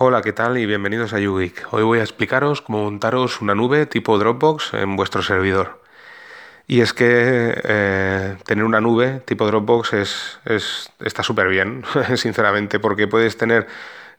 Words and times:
Hola, 0.00 0.22
¿qué 0.22 0.32
tal? 0.32 0.56
Y 0.58 0.64
bienvenidos 0.64 1.12
a 1.12 1.18
YouGeek. 1.18 1.72
Hoy 1.72 1.82
voy 1.82 1.98
a 1.98 2.02
explicaros 2.02 2.62
cómo 2.62 2.84
montaros 2.84 3.40
una 3.40 3.56
nube 3.56 3.84
tipo 3.84 4.16
Dropbox 4.16 4.74
en 4.74 4.94
vuestro 4.94 5.22
servidor. 5.22 5.82
Y 6.68 6.82
es 6.82 6.92
que 6.92 7.60
eh, 7.64 8.36
tener 8.44 8.64
una 8.64 8.80
nube 8.80 9.20
tipo 9.24 9.44
Dropbox 9.44 9.94
es, 9.94 10.40
está 11.00 11.24
súper 11.24 11.48
bien, 11.48 11.82
sinceramente, 12.14 12.78
porque 12.78 13.08
puedes 13.08 13.36
tener 13.36 13.66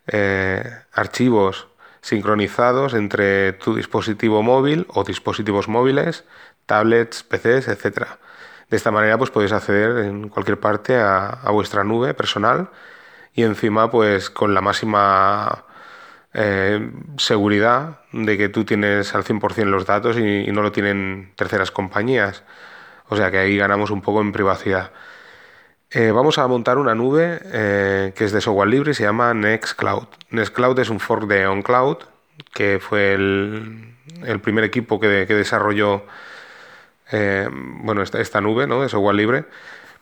eh, 0.07 0.69
archivos 0.91 1.69
sincronizados 2.01 2.93
entre 2.93 3.53
tu 3.53 3.73
dispositivo 3.73 4.43
móvil 4.43 4.85
o 4.89 5.05
dispositivos 5.05 5.69
móviles, 5.69 6.25
tablets, 6.65 7.23
PCs, 7.23 7.69
etc. 7.69 8.19
De 8.69 8.75
esta 8.75 8.91
manera 8.91 9.17
pues 9.17 9.31
podéis 9.31 9.53
acceder 9.53 10.05
en 10.05 10.27
cualquier 10.27 10.59
parte 10.59 10.97
a, 10.97 11.29
a 11.29 11.51
vuestra 11.51 11.85
nube 11.85 12.13
personal 12.13 12.69
y 13.33 13.43
encima 13.43 13.89
pues 13.89 14.29
con 14.29 14.53
la 14.53 14.59
máxima 14.59 15.63
eh, 16.33 16.91
seguridad 17.17 18.01
de 18.11 18.37
que 18.37 18.49
tú 18.49 18.63
tienes 18.63 19.15
al 19.15 19.23
100% 19.23 19.65
los 19.65 19.85
datos 19.85 20.17
y, 20.17 20.51
no 20.51 20.61
lo 20.61 20.71
tienen 20.71 21.31
terceras 21.35 21.71
compañías. 21.71 22.43
O 23.07 23.15
sea 23.15 23.31
que 23.31 23.39
ahí 23.39 23.57
ganamos 23.57 23.91
un 23.91 24.01
poco 24.01 24.21
en 24.21 24.31
privacidad. 24.31 24.91
Eh, 25.91 26.11
vamos 26.11 26.37
a 26.37 26.47
montar 26.47 26.77
una 26.77 26.93
nube 26.93 27.39
eh, 27.45 28.13
que 28.15 28.25
es 28.25 28.31
de 28.31 28.41
software 28.41 28.69
libre 28.69 28.91
y 28.91 28.93
se 28.93 29.03
llama 29.03 29.33
Nextcloud. 29.33 30.07
Nextcloud 30.29 30.77
es 30.79 30.89
un 30.89 30.99
fork 30.99 31.25
de 31.27 31.47
OnCloud, 31.47 31.97
que 32.53 32.79
fue 32.79 33.13
el, 33.13 33.95
primer 34.43 34.63
equipo 34.63 34.99
que, 34.99 35.25
desarrolló 35.25 36.03
bueno, 37.11 38.03
esta, 38.03 38.21
esta, 38.21 38.39
nube 38.39 38.67
¿no? 38.67 38.83
de 38.83 38.89
software 38.89 39.15
libre 39.15 39.45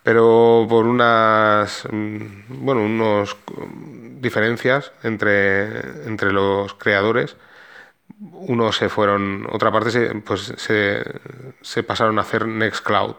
pero 0.07 0.65
por 0.69 0.85
unas 0.85 1.85
mm, 1.91 2.63
bueno 2.63 2.81
unos 2.81 3.35
diferencias 4.21 4.93
entre, 5.03 6.07
entre 6.07 6.31
los 6.31 6.73
creadores 6.75 7.35
unos 8.31 8.77
se 8.77 8.87
fueron 8.87 9.45
otra 9.51 9.69
parte 9.69 9.91
se, 9.91 10.15
pues 10.15 10.53
se, 10.55 11.83
pasaron 11.83 12.19
a 12.19 12.21
hacer 12.21 12.47
Nextcloud 12.47 13.17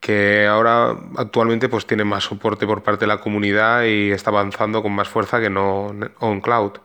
que 0.00 0.46
ahora 0.48 0.96
actualmente 1.16 1.68
pues 1.68 1.86
tiene 1.86 2.02
más 2.04 2.24
soporte 2.24 2.66
por 2.66 2.82
parte 2.82 3.02
de 3.04 3.08
la 3.08 3.20
comunidad 3.20 3.84
y 3.84 4.10
está 4.10 4.30
avanzando 4.30 4.82
con 4.82 4.92
más 4.92 5.08
fuerza 5.08 5.40
que 5.40 5.50
no 5.50 5.94
OnCloud. 6.18 6.78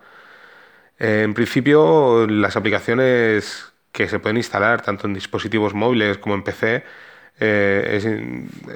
en 0.99 1.33
principio 1.33 2.27
las 2.27 2.55
aplicaciones 2.55 3.73
que 3.91 4.07
se 4.07 4.19
pueden 4.19 4.37
instalar 4.37 4.81
tanto 4.83 5.07
en 5.07 5.15
dispositivos 5.15 5.73
móviles 5.73 6.19
como 6.19 6.35
en 6.35 6.43
PC 6.43 6.83
eh, 7.39 7.99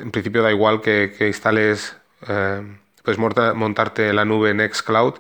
en 0.02 0.12
principio 0.12 0.42
da 0.42 0.52
igual 0.52 0.82
que, 0.82 1.16
instales, 1.28 1.96
eh, 2.28 2.62
puedes 3.04 3.20
montarte 3.20 4.12
la 4.14 4.26
nube 4.26 4.54
Nextcloud 4.54 5.16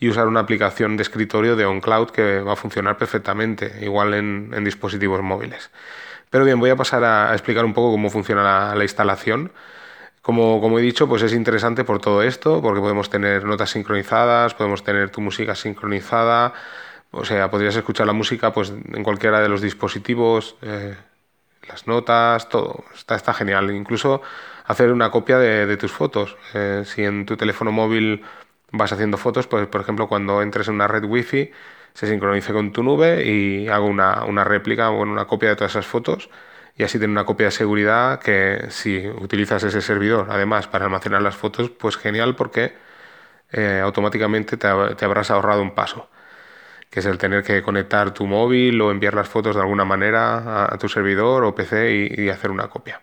y 0.00 0.08
usar 0.08 0.26
una 0.26 0.40
aplicación 0.40 0.96
de 0.96 1.02
escritorio 1.02 1.56
de 1.56 1.66
OnCloud 1.66 2.10
que 2.10 2.40
va 2.40 2.54
a 2.54 2.56
funcionar 2.56 2.96
perfectamente, 2.96 3.70
igual 3.82 4.14
en, 4.14 4.64
dispositivos 4.64 5.22
móviles. 5.22 5.70
Pero 6.30 6.44
bien, 6.44 6.58
voy 6.58 6.70
a 6.70 6.76
pasar 6.76 7.04
a, 7.04 7.32
explicar 7.32 7.64
un 7.64 7.74
poco 7.74 7.92
cómo 7.92 8.08
funciona 8.08 8.74
la, 8.74 8.82
instalación. 8.82 9.52
Como, 10.22 10.60
como, 10.60 10.78
he 10.78 10.82
dicho, 10.82 11.06
pues 11.08 11.22
es 11.22 11.34
interesante 11.34 11.84
por 11.84 12.00
todo 12.00 12.22
esto, 12.22 12.62
porque 12.62 12.80
podemos 12.80 13.10
tener 13.10 13.44
notas 13.44 13.70
sincronizadas, 13.70 14.54
podemos 14.54 14.82
tener 14.82 15.10
tu 15.10 15.20
música 15.20 15.54
sincronizada, 15.54 16.54
o 17.10 17.24
sea, 17.24 17.50
podrías 17.50 17.76
escuchar 17.76 18.06
la 18.06 18.12
música 18.12 18.52
pues, 18.52 18.70
en 18.70 19.02
cualquiera 19.02 19.40
de 19.40 19.48
los 19.48 19.60
dispositivos, 19.60 20.56
eh, 20.62 20.96
las 21.70 21.86
notas, 21.86 22.48
todo. 22.48 22.84
Está, 22.94 23.14
está 23.16 23.32
genial. 23.32 23.70
Incluso 23.70 24.22
hacer 24.66 24.92
una 24.92 25.10
copia 25.10 25.38
de, 25.38 25.76
tus 25.76 25.92
fotos. 25.92 26.36
Eh, 26.54 26.82
si 26.86 27.04
en 27.04 27.26
tu 27.26 27.36
teléfono 27.36 27.72
móvil 27.72 28.22
vas 28.72 28.92
haciendo 28.92 29.16
fotos, 29.18 29.46
pues 29.46 29.66
por 29.66 29.80
ejemplo 29.80 30.08
cuando 30.08 30.42
entres 30.42 30.68
en 30.68 30.74
una 30.74 30.88
red 30.88 31.04
wifi 31.04 31.50
se 31.94 32.06
sincronice 32.06 32.52
con 32.52 32.72
tu 32.72 32.82
nube 32.82 33.24
y 33.26 33.68
hago 33.68 33.86
una, 33.86 34.24
una 34.24 34.44
réplica 34.44 34.90
o 34.90 35.02
una 35.02 35.26
copia 35.26 35.50
de 35.50 35.56
todas 35.56 35.72
esas 35.72 35.86
fotos 35.86 36.30
y 36.76 36.84
así 36.84 36.98
tener 36.98 37.10
una 37.10 37.24
copia 37.26 37.46
de 37.46 37.52
seguridad 37.52 38.20
que 38.20 38.66
si 38.70 39.08
utilizas 39.08 39.64
ese 39.64 39.80
servidor 39.82 40.28
además 40.30 40.68
para 40.68 40.84
almacenar 40.86 41.22
las 41.22 41.36
fotos, 41.36 41.70
pues 41.70 41.96
genial 41.96 42.36
porque 42.36 42.74
eh, 43.52 43.80
automáticamente 43.82 44.56
te, 44.56 44.68
te 44.96 45.04
habrás 45.04 45.30
ahorrado 45.30 45.62
un 45.62 45.74
paso 45.74 46.08
que 46.90 47.00
es 47.00 47.06
el 47.06 47.18
tener 47.18 47.44
que 47.44 47.62
conectar 47.62 48.12
tu 48.14 48.26
móvil 48.26 48.80
o 48.80 48.90
enviar 48.90 49.14
las 49.14 49.28
fotos 49.28 49.56
de 49.56 49.62
alguna 49.62 49.84
manera 49.84 50.66
a, 50.72 50.78
tu 50.78 50.88
servidor 50.88 51.44
o 51.44 51.54
PC 51.54 52.14
y, 52.18 52.28
hacer 52.28 52.50
una 52.50 52.68
copia. 52.68 53.02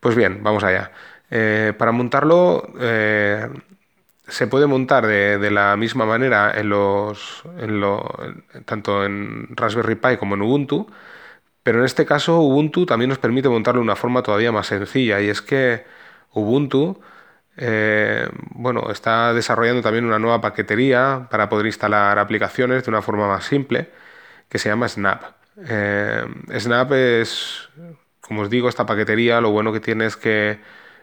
Pues 0.00 0.16
bien, 0.16 0.42
vamos 0.42 0.64
allá. 0.64 0.92
Eh, 1.30 1.72
para 1.78 1.92
montarlo 1.92 2.68
eh, 2.80 3.48
se 4.28 4.46
puede 4.46 4.66
montar 4.66 5.06
de, 5.06 5.50
la 5.50 5.76
misma 5.76 6.06
manera 6.06 6.52
en 6.58 6.70
los, 6.70 7.42
tanto 8.64 9.04
en 9.04 9.48
Raspberry 9.56 9.96
Pi 9.96 10.16
como 10.18 10.34
en 10.34 10.42
Ubuntu, 10.42 10.86
pero 11.62 11.80
en 11.80 11.84
este 11.84 12.06
caso 12.06 12.40
Ubuntu 12.40 12.86
también 12.86 13.10
nos 13.10 13.18
permite 13.18 13.48
montarlo 13.48 13.80
de 13.80 13.84
una 13.84 13.96
forma 13.96 14.22
todavía 14.22 14.52
más 14.52 14.68
sencilla 14.68 15.20
y 15.20 15.28
es 15.28 15.42
que 15.42 15.84
Ubuntu 16.32 17.00
eh, 17.56 18.28
bueno, 18.50 18.90
está 18.90 19.32
desarrollando 19.32 19.82
también 19.82 20.04
una 20.04 20.18
nueva 20.18 20.40
paquetería 20.40 21.28
para 21.30 21.48
poder 21.48 21.66
instalar 21.66 22.18
aplicaciones 22.18 22.84
de 22.84 22.90
una 22.90 23.02
forma 23.02 23.28
más 23.28 23.44
simple 23.44 23.90
que 24.48 24.58
se 24.58 24.68
llama 24.68 24.88
Snap. 24.88 25.22
Eh, 25.68 26.24
Snap 26.58 26.92
es, 26.92 27.68
como 28.20 28.42
os 28.42 28.50
digo, 28.50 28.68
esta 28.68 28.86
paquetería 28.86 29.40
lo 29.40 29.50
bueno 29.50 29.72
que 29.72 29.80
tiene 29.80 30.06
es 30.06 30.16
que 30.16 30.58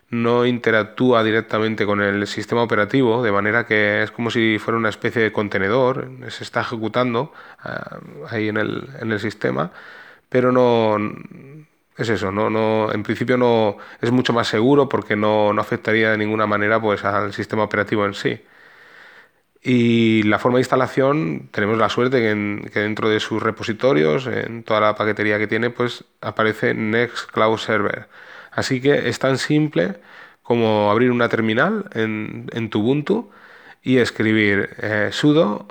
no 0.09 0.45
interactúa 0.45 1.23
directamente 1.23 1.85
con 1.85 2.01
el 2.01 2.27
sistema 2.27 2.63
operativo, 2.63 3.23
de 3.23 3.31
manera 3.31 3.65
que 3.65 4.03
es 4.03 4.11
como 4.11 4.29
si 4.29 4.59
fuera 4.59 4.77
una 4.77 4.89
especie 4.89 5.21
de 5.21 5.31
contenedor, 5.31 6.09
se 6.27 6.43
está 6.43 6.61
ejecutando 6.61 7.33
eh, 7.65 7.69
ahí 8.29 8.49
en 8.49 8.57
el, 8.57 8.89
en 8.99 9.11
el 9.13 9.19
sistema, 9.21 9.71
pero 10.29 10.51
no, 10.51 10.97
es 12.01 12.09
eso, 12.09 12.31
no, 12.31 12.49
no, 12.49 12.91
en 12.91 13.03
principio 13.03 13.37
no 13.37 13.77
es 14.01 14.11
mucho 14.11 14.33
más 14.33 14.47
seguro 14.47 14.89
porque 14.89 15.15
no, 15.15 15.51
afectaría 15.51 16.11
de 16.11 16.17
ninguna 16.17 16.47
manera 16.47 16.81
pues, 16.81 17.03
al 17.05 17.33
sistema 17.33 17.63
operativo 17.63 18.05
en 18.05 18.13
sí. 18.13 18.41
Y 19.63 20.23
la 20.23 20.39
forma 20.39 20.57
de 20.57 20.61
instalación, 20.61 21.49
tenemos 21.51 21.77
la 21.77 21.89
suerte 21.89 22.17
que, 22.19 22.69
que, 22.71 22.79
dentro 22.79 23.09
de 23.09 23.19
sus 23.19 23.41
repositorios, 23.43 24.25
en 24.27 24.63
toda 24.63 24.79
la 24.81 24.95
paquetería 24.95 25.37
que 25.37 25.47
tiene, 25.47 25.69
pues 25.69 26.03
aparece 26.21 26.73
Nextcloud 26.73 27.57
Server. 27.57 28.07
Así 28.51 28.81
que 28.81 29.09
es 29.09 29.19
tan 29.19 29.37
simple 29.37 29.97
como 30.41 30.91
abrir 30.91 31.11
una 31.11 31.29
terminal 31.29 31.85
en, 31.93 32.47
en 32.53 32.69
tu 32.69 32.81
Ubuntu 32.81 33.31
y 33.83 33.97
escribir 33.97 34.69
eh, 34.81 35.09
sudo 35.11 35.67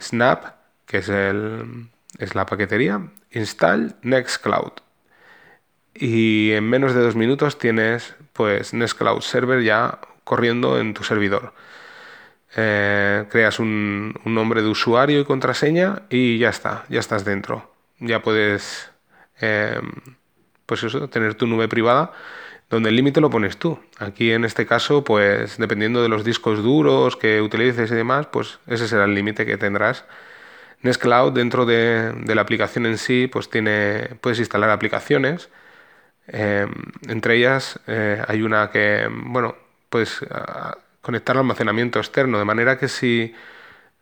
snap, 0.00 0.54
que 0.86 0.98
es, 0.98 1.08
el, 1.08 1.88
es 2.18 2.34
la 2.34 2.46
paquetería, 2.46 3.00
install 3.32 3.96
Nextcloud 4.02 4.83
y 5.94 6.52
en 6.52 6.68
menos 6.68 6.94
de 6.94 7.00
dos 7.00 7.16
minutos 7.16 7.58
tienes 7.58 8.14
pues 8.32 8.74
Nextcloud 8.74 9.20
Server 9.20 9.62
ya 9.62 9.98
corriendo 10.24 10.78
en 10.78 10.94
tu 10.94 11.04
servidor. 11.04 11.52
Eh, 12.56 13.24
creas 13.30 13.58
un, 13.58 14.14
nombre 14.24 14.62
de 14.62 14.68
usuario 14.68 15.20
y 15.20 15.24
contraseña 15.24 16.02
y 16.08 16.38
ya 16.38 16.50
está, 16.50 16.84
ya 16.88 17.00
estás 17.00 17.24
dentro. 17.24 17.72
Ya 18.00 18.22
puedes 18.22 18.90
em, 19.40 19.92
pues 20.66 20.82
eso, 20.82 21.08
tener 21.08 21.34
tu 21.34 21.46
nube 21.46 21.68
privada 21.68 22.12
donde 22.70 22.88
el 22.88 22.96
límite 22.96 23.20
lo 23.20 23.30
pones 23.30 23.56
tú. 23.58 23.78
Aquí 23.98 24.32
en 24.32 24.44
este 24.44 24.66
caso, 24.66 25.04
pues 25.04 25.58
dependiendo 25.58 26.02
de 26.02 26.08
los 26.08 26.24
discos 26.24 26.62
duros 26.62 27.16
que 27.16 27.40
utilices 27.40 27.90
y 27.90 27.94
demás, 27.94 28.26
pues 28.26 28.58
ese 28.66 28.88
será 28.88 29.04
el 29.04 29.14
límite 29.14 29.46
que 29.46 29.56
tendrás. 29.56 30.04
Nextcloud 30.82 31.32
dentro 31.32 31.66
de, 31.66 32.12
de, 32.12 32.34
la 32.34 32.42
aplicación 32.42 32.86
en 32.86 32.98
sí, 32.98 33.28
pues 33.30 33.48
tiene, 33.48 34.10
puedes 34.20 34.38
instalar 34.38 34.70
aplicaciones 34.70 35.50
Em, 36.26 36.72
entre 37.08 37.36
ellas 37.36 37.80
eh, 37.86 38.22
hay 38.26 38.42
una 38.42 38.70
que, 38.70 39.08
bueno, 39.10 39.56
puedes 39.90 40.20
conectar 41.00 41.36
al 41.36 41.40
almacenamiento 41.40 41.98
externo, 41.98 42.38
de 42.38 42.44
manera 42.44 42.78
que 42.78 42.88
si 42.88 43.34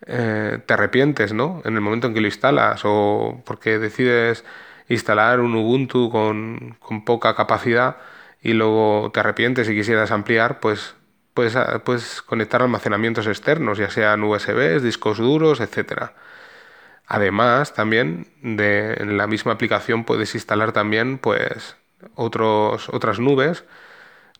eh, 0.06 0.58
te 0.66 0.74
arrepientes, 0.74 1.32
¿no? 1.32 1.62
En 1.64 1.74
el 1.74 1.80
momento 1.80 2.06
en 2.08 2.14
que 2.14 2.20
lo 2.20 2.26
instalas 2.26 2.82
o 2.84 3.42
porque 3.46 3.78
decides 3.78 4.44
instalar 4.88 5.40
un 5.40 5.54
Ubuntu 5.54 6.10
con, 6.10 6.76
poca 7.04 7.34
capacidad 7.34 7.98
y 8.42 8.52
luego 8.54 9.10
te 9.12 9.20
arrepientes 9.20 9.68
y 9.68 9.74
quisieras 9.74 10.10
ampliar, 10.10 10.60
pues 10.60 10.96
puedes, 11.34 11.56
puedes 11.84 12.22
conectar 12.22 12.62
almacenamientos 12.62 13.26
externos, 13.26 13.78
ya 13.78 13.90
sean 13.90 14.22
USBs, 14.24 14.82
discos 14.82 15.18
duros, 15.18 15.60
etcétera. 15.60 16.14
Además, 17.06 17.74
también 17.74 18.28
de 18.42 18.94
en 18.94 19.16
la 19.18 19.26
misma 19.26 19.52
aplicación 19.52 20.04
puedes 20.04 20.34
instalar 20.34 20.72
también 20.72 21.18
pues 21.18 21.76
otros, 22.14 22.88
otras 22.88 23.18
nubes, 23.18 23.64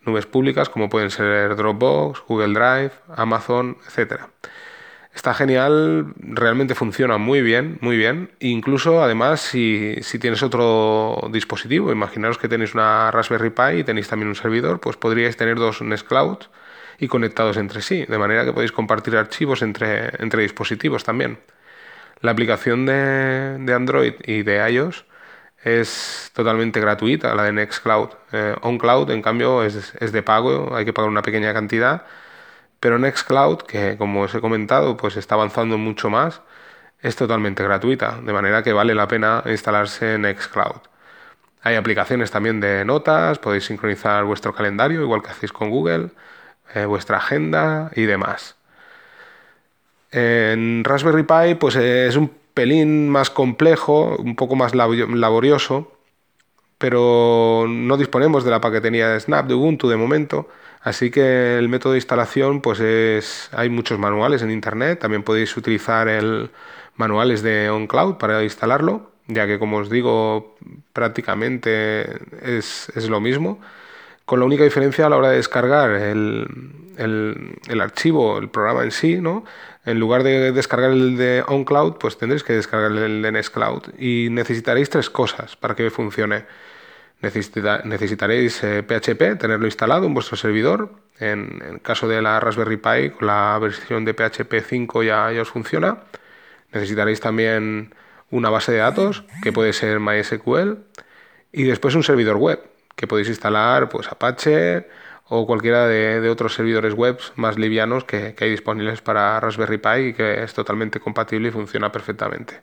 nubes 0.05 0.27
públicas 0.27 0.69
como 0.69 0.89
pueden 0.89 1.11
ser 1.11 1.57
Dropbox, 1.57 2.23
Google 2.27 2.55
Drive, 2.55 2.93
Amazon, 3.15 3.79
etc. 3.87 4.23
Está 5.15 5.35
genial, 5.35 6.15
realmente 6.17 6.75
funciona 6.75 7.19
muy 7.19 7.43
bien, 7.43 7.79
muy 7.83 7.97
bien. 7.97 8.31
Incluso, 8.41 9.03
además, 9.03 9.41
si, 9.41 9.97
si, 10.01 10.19
tienes 10.19 10.43
otro 10.43 11.29
dispositivo, 11.31 11.93
imaginaros 11.93 12.39
que 12.39 12.49
tenéis 12.49 12.75
una 12.75 13.11
Raspberry 13.11 13.51
Pi 13.51 13.81
y 13.81 13.85
tenéis 13.85 14.09
también 14.09 14.29
un 14.29 14.35
servidor, 14.35 14.81
pues 14.81 14.97
podríais 14.97 15.37
tener 15.37 15.57
dos 15.57 15.83
Nextcloud 15.83 16.39
y 16.99 17.09
conectados 17.09 17.59
entre 17.59 17.83
sí, 17.83 18.07
de 18.07 18.19
manera 18.19 18.45
que 18.45 18.53
podéis 18.53 18.73
compartir 18.73 19.17
archivos 19.17 19.61
entre, 19.63 20.11
entre 20.23 20.43
dispositivos 20.43 21.05
también. 21.05 21.41
La 22.21 22.31
aplicación 22.31 22.87
de, 22.87 23.59
de 23.59 23.75
Android 23.75 24.15
y 24.25 24.43
de 24.45 24.71
iOS 24.71 25.05
es 25.65 26.31
totalmente 26.35 26.81
gratuita, 26.81 27.35
la 27.35 27.45
de 27.45 27.53
Nextcloud. 27.53 28.11
Eh, 28.33 28.57
OnCloud, 28.63 29.11
en 29.11 29.23
cambio, 29.23 29.63
es, 29.63 29.95
es, 29.99 30.13
de 30.13 30.23
pago, 30.23 30.75
hay 30.75 30.85
que 30.85 30.93
pagar 30.93 31.11
una 31.11 31.23
pequeña 31.23 31.53
cantidad, 31.55 32.05
pero 32.81 32.99
Nextcloud, 32.99 33.59
que 33.63 33.97
como 33.99 34.23
os 34.23 34.35
he 34.35 34.41
comentado, 34.41 34.97
pues 34.97 35.17
está 35.17 35.37
avanzando 35.37 35.79
mucho 35.79 36.11
más, 36.11 36.43
es 37.01 37.17
totalmente 37.17 37.63
gratuita, 37.63 38.21
de 38.23 38.33
manera 38.33 38.63
que 38.63 38.73
vale 38.73 38.95
la 38.95 39.09
pena 39.09 39.43
instalarse 39.47 40.19
Nextcloud. 40.19 40.81
Hay 41.63 41.77
aplicaciones 41.77 42.31
también 42.31 42.61
de 42.61 42.85
notas, 42.85 43.39
podéis 43.39 43.67
sincronizar 43.67 44.25
vuestro 44.25 44.55
calendario, 44.55 45.03
igual 45.03 45.23
que 45.23 45.31
hacéis 45.31 45.53
con 45.53 45.71
Google, 45.71 46.11
eh, 46.75 46.87
vuestra 46.87 47.19
agenda 47.19 47.91
y 47.95 48.05
demás. 48.05 48.57
En 50.11 50.85
Raspberry 50.85 51.23
Pi, 51.23 51.55
pues 51.55 51.77
es 51.77 52.17
un 52.17 52.42
pelín 52.55 53.09
más 53.09 53.31
complejo, 53.31 54.17
un 54.17 54.37
poco 54.37 54.57
más 54.57 54.75
laborioso, 54.75 55.93
pero 56.79 57.67
no 57.69 57.97
disponemos 57.97 58.45
de 58.45 58.51
la 58.51 58.61
paquetería 58.61 59.09
de 59.09 59.21
Snap 59.21 59.47
de 59.47 59.55
Ubuntu 59.55 59.89
de 59.89 59.97
momento, 59.97 60.49
así 60.81 61.11
que 61.11 61.59
el 61.59 61.69
método 61.69 61.93
de 61.93 61.99
instalación 61.99 62.61
pues 62.61 62.81
es 62.81 63.49
hay 63.53 63.69
muchos 63.69 63.99
manuales 63.99 64.43
en 64.43 64.51
internet, 64.51 64.99
también 65.01 65.23
podéis 65.23 65.57
utilizar 65.57 66.09
el 66.09 66.51
manuales 66.97 67.43
de 67.43 67.71
OnCloud 67.71 68.17
para 68.17 68.43
instalarlo, 68.43 69.13
ya 69.29 69.47
que 69.47 69.59
como 69.59 69.79
os 69.79 69.91
digo 69.91 70.57
prácticamente 70.93 72.19
es, 72.43 72.91
es 72.95 73.09
lo 73.09 73.21
mismo, 73.21 73.61
con 74.25 74.41
la 74.41 74.47
única 74.47 74.65
diferencia 74.65 75.07
a 75.07 75.09
la 75.09 75.17
hora 75.17 75.31
de 75.31 75.37
descargar 75.37 75.91
el, 75.91 76.47
el, 76.97 77.59
el 77.69 77.81
archivo, 77.81 78.39
el 78.39 78.49
programa 78.49 78.85
en 78.85 78.91
sí, 78.91 79.21
¿no? 79.21 79.45
En 79.85 79.99
lugar 79.99 80.23
de 80.23 80.53
descargar 80.53 80.93
el 80.93 81.17
de 81.17 81.43
OnCloud, 81.47 81.95
pues 81.95 82.17
tendréis 82.17 82.45
que 82.45 82.53
descargar 82.53 82.93
el 82.93 83.21
de 83.21 83.33
Nextcloud. 83.33 83.99
Y 83.99 84.29
necesitaréis 84.31 84.91
tres 84.91 85.11
cosas 85.11 85.57
para 85.57 85.75
que 85.75 85.91
funcione. 85.91 86.45
necesitaréis 87.21 88.61
PHP, 88.61 89.23
eh, 89.23 89.37
tenerlo 89.37 89.67
instalado 89.67 90.07
en 90.07 90.15
vuestro 90.15 90.37
servidor. 90.37 90.93
En, 91.19 91.63
el 91.69 91.81
caso 91.83 92.07
de 92.07 92.23
la 92.23 92.39
Raspberry 92.39 92.77
Pi, 92.77 93.11
con 93.11 93.27
la 93.27 93.59
versión 93.61 94.05
de 94.05 94.15
PHP 94.15 94.61
5 94.65 95.03
ya, 95.03 95.33
ya 95.33 95.43
os 95.43 95.51
funciona. 95.51 95.99
Necesitaréis 96.73 97.21
también 97.21 97.95
una 98.31 98.51
base 98.51 98.73
de 98.73 98.79
datos, 98.79 99.25
que 99.43 99.53
puede 99.53 99.73
ser 99.73 99.99
MySQL. 99.99 100.79
Y 101.51 101.65
después 101.65 101.97
un 101.97 102.05
servidor 102.05 102.37
web, 102.37 102.61
que 102.97 103.07
podéis 103.07 103.29
instalar 103.29 103.89
pues 103.89 104.09
Apache, 104.09 104.87
o 105.35 105.47
cualquiera 105.47 105.87
de, 105.87 106.29
otros 106.29 106.55
servidores 106.55 106.93
web 106.93 107.19
más 107.37 107.59
livianos 107.59 108.05
que, 108.05 108.35
hay 108.39 108.51
disponibles 108.51 109.01
para 109.01 109.41
Raspberry 109.41 109.79
Pi 109.79 110.09
y 110.09 110.13
que 110.13 110.43
es 110.43 110.53
totalmente 110.53 111.01
compatible 111.01 111.49
y 111.49 111.51
funciona 111.51 111.91
perfectamente. 111.91 112.61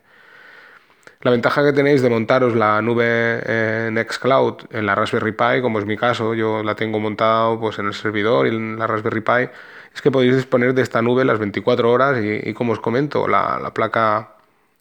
La 1.22 1.32
ventaja 1.32 1.64
que 1.64 1.72
tenéis 1.72 2.00
de 2.00 2.08
montaros 2.08 2.54
la 2.54 2.80
nube 2.80 3.90
Nextcloud 3.90 4.68
en 4.70 4.86
la 4.86 4.94
Raspberry 4.94 5.32
Pi, 5.32 5.60
como 5.60 5.80
es 5.80 5.84
mi 5.84 5.96
caso, 5.96 6.32
yo 6.34 6.62
la 6.62 6.76
tengo 6.76 7.00
montada 7.00 7.58
pues, 7.58 7.78
en 7.80 7.86
el 7.86 7.94
servidor 7.94 8.46
y 8.46 8.50
en 8.50 8.78
la 8.78 8.86
Raspberry 8.86 9.20
Pi, 9.20 9.50
es 9.92 10.00
que 10.00 10.12
podéis 10.12 10.36
disponer 10.36 10.72
de 10.72 10.82
esta 10.82 11.02
nube 11.02 11.24
las 11.24 11.40
24 11.40 11.90
horas 11.90 12.18
y, 12.22 12.54
como 12.54 12.72
os 12.72 12.78
comento, 12.78 13.26
la, 13.26 13.58
la, 13.60 13.74
placa 13.74 14.36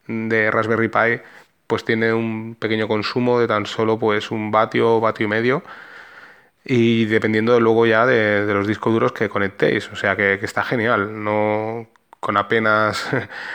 de 0.07 0.51
Raspberry 0.51 0.89
Pi 0.89 1.21
pues 1.69 1.85
tiene 1.85 2.11
un 2.13 2.55
pequeño 2.55 2.87
consumo 2.87 3.39
de 3.39 3.47
tan 3.47 3.67
solo 3.67 3.99
pues 3.99 4.31
un 4.31 4.49
vatio, 4.49 4.99
vatio 4.99 5.27
y 5.27 5.29
medio 5.29 5.63
y 6.65 7.05
dependiendo 7.05 7.59
luego 7.59 7.85
ya 7.85 8.07
de, 8.07 8.43
los 8.51 8.67
discos 8.67 8.91
duros 8.91 9.11
que 9.11 9.29
conectéis. 9.29 9.87
O 9.91 9.95
sea 9.95 10.15
que, 10.15 10.33
está 10.41 10.63
genial, 10.63 11.23
no 11.23 11.87
con 12.19 12.37
apenas 12.37 13.07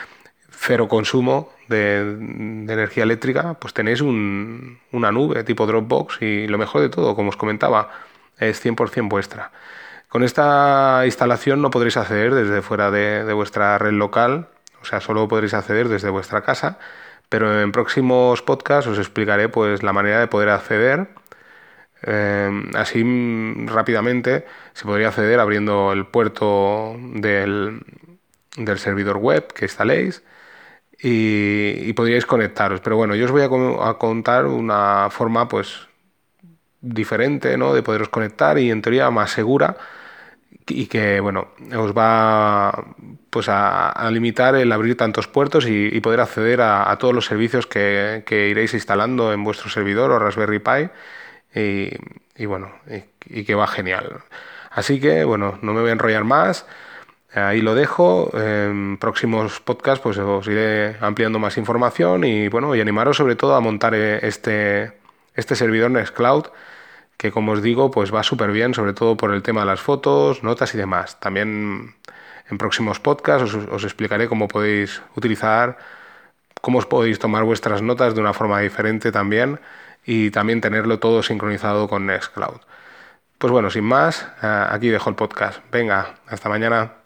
cero 0.50 0.86
consumo 0.86 1.52
de, 1.68 2.02
energía 2.02 3.02
eléctrica, 3.02 3.54
pues 3.54 3.74
tenéis 3.74 4.00
una 4.00 5.12
nube 5.12 5.42
tipo 5.42 5.66
Dropbox 5.66 6.22
y 6.22 6.46
lo 6.46 6.56
mejor 6.58 6.82
de 6.82 6.90
todo, 6.90 7.16
como 7.16 7.30
os 7.30 7.36
comentaba, 7.36 7.90
es 8.38 8.64
100% 8.64 9.08
vuestra. 9.08 9.50
Con 10.08 10.22
esta 10.22 11.02
instalación 11.04 11.60
no 11.62 11.70
podréis 11.70 11.96
acceder 11.96 12.32
desde 12.32 12.62
fuera 12.62 12.92
de, 12.92 13.24
de 13.24 13.32
vuestra 13.32 13.76
red 13.78 13.92
local, 13.92 14.48
o 14.80 14.84
sea, 14.84 15.00
solo 15.00 15.26
podréis 15.26 15.54
acceder 15.54 15.88
desde 15.88 16.10
vuestra 16.10 16.42
casa, 16.42 16.78
pero 17.34 17.60
en 17.60 17.72
próximos 17.72 18.42
podcasts 18.42 18.86
os 18.86 18.98
explicaré 18.98 19.48
pues 19.48 19.82
la 19.82 19.92
manera 19.92 20.20
de 20.20 20.28
poder 20.28 20.50
acceder 20.50 21.08
Em, 22.06 22.70
así 22.74 23.02
rápidamente 23.66 24.44
se 24.74 24.84
podría 24.84 25.08
acceder 25.08 25.40
abriendo 25.40 25.92
el 25.92 26.06
puerto 26.06 26.96
del, 26.98 27.80
servidor 28.76 29.16
web 29.16 29.46
que 29.52 29.64
instaléis 29.64 30.22
y, 31.02 31.92
podríais 31.94 32.26
conectaros. 32.26 32.80
Pero 32.80 32.96
bueno, 32.96 33.14
yo 33.14 33.24
os 33.26 33.30
voy 33.30 33.42
a, 33.42 33.94
contar 33.98 34.46
una 34.46 35.08
forma 35.10 35.48
pues 35.48 35.88
diferente 36.80 37.56
¿no? 37.56 37.74
de 37.74 37.82
poderos 37.82 38.08
conectar 38.10 38.58
y 38.58 38.70
en 38.70 38.82
teoría 38.82 39.10
más 39.10 39.30
segura 39.30 39.76
y 40.66 40.86
que 40.86 41.20
bueno 41.20 41.48
os 41.76 41.92
va 41.92 42.84
pues 43.30 43.48
a, 43.48 44.08
limitar 44.10 44.54
el 44.54 44.70
abrir 44.72 44.96
tantos 44.96 45.26
puertos 45.26 45.66
y, 45.66 46.00
poder 46.00 46.20
acceder 46.20 46.60
a, 46.60 46.96
todos 46.98 47.12
los 47.12 47.26
servicios 47.26 47.66
que, 47.66 48.24
iréis 48.30 48.74
instalando 48.74 49.32
en 49.32 49.42
vuestro 49.42 49.68
servidor 49.70 50.12
o 50.12 50.18
Raspberry 50.18 50.60
Pi 50.60 50.90
y, 52.36 52.46
bueno, 52.46 52.72
y, 53.26 53.44
que 53.44 53.54
va 53.54 53.66
genial. 53.66 54.20
Así 54.70 55.00
que 55.00 55.24
bueno, 55.24 55.58
no 55.62 55.72
me 55.72 55.80
voy 55.80 55.90
a 55.90 55.92
enrollar 55.92 56.24
más. 56.24 56.66
Ahí 57.32 57.60
lo 57.60 57.74
dejo. 57.74 58.30
En 58.34 58.98
próximos 58.98 59.60
podcasts 59.60 60.00
pues 60.02 60.18
os 60.18 60.46
iré 60.46 60.96
ampliando 61.00 61.38
más 61.40 61.58
información 61.58 62.24
y 62.24 62.48
bueno, 62.48 62.74
y 62.76 62.80
animaros 62.80 63.16
sobre 63.16 63.34
todo 63.34 63.56
a 63.56 63.60
montar 63.60 63.94
eh, 63.94 64.20
este, 64.22 64.92
este 65.34 65.56
servidor 65.56 65.90
Nextcloud 65.90 66.46
que 67.16 67.30
como 67.32 67.52
os 67.52 67.62
digo 67.62 67.90
pues 67.90 68.14
va 68.14 68.22
súper 68.22 68.50
bien, 68.52 68.74
sobre 68.74 68.92
todo 68.92 69.16
por 69.16 69.32
el 69.32 69.42
tema 69.42 69.60
de 69.60 69.66
las 69.66 69.80
fotos, 69.80 70.42
notas 70.42 70.74
y 70.74 70.78
demás. 70.78 71.18
También 71.20 71.94
en 72.50 72.58
próximos 72.58 73.00
podcasts 73.00 73.54
os, 73.54 73.68
os 73.68 73.84
explicaré 73.84 74.28
cómo 74.28 74.48
podéis 74.48 75.02
utilizar, 75.16 75.78
cómo 76.60 76.78
os 76.78 76.86
podéis 76.86 77.18
tomar 77.18 77.44
vuestras 77.44 77.82
notas 77.82 78.14
de 78.14 78.20
una 78.20 78.32
forma 78.32 78.60
diferente 78.60 79.12
también 79.12 79.60
y 80.04 80.30
también 80.30 80.60
tenerlo 80.60 80.98
todo 80.98 81.22
sincronizado 81.22 81.88
con 81.88 82.06
Nextcloud. 82.06 82.60
Pues 83.38 83.52
bueno, 83.52 83.70
sin 83.70 83.84
más, 83.84 84.26
eh, 84.42 84.66
aquí 84.70 84.88
dejo 84.88 85.10
el 85.10 85.16
podcast. 85.16 85.60
Venga, 85.70 86.14
hasta 86.26 86.48
mañana. 86.48 87.03